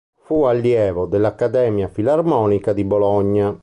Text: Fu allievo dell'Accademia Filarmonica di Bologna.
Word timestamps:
Fu 0.21 0.45
allievo 0.45 1.05
dell'Accademia 1.05 1.87
Filarmonica 1.87 2.73
di 2.73 2.83
Bologna. 2.83 3.55